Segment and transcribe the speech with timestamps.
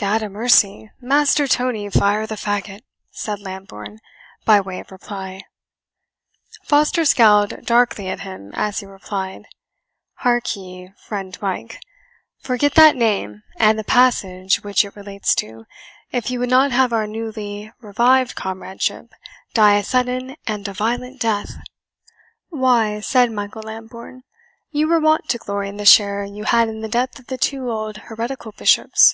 [0.00, 3.98] "Gad a mercy, Master Tony Fire the Fagot!" said Lambourne,
[4.44, 5.42] by way of reply.
[6.62, 9.46] Foster scowled darkly at him, as he replied,
[10.18, 11.80] "Hark ye, friend Mike;
[12.40, 15.64] forget that name, and the passage which it relates to,
[16.12, 19.12] if you would not have our newly revived comradeship
[19.52, 21.56] die a sudden and a violent death."
[22.50, 24.22] "Why," said Michael Lambourne,
[24.70, 27.36] "you were wont to glory in the share you had in the death of the
[27.36, 29.12] two old heretical bishops."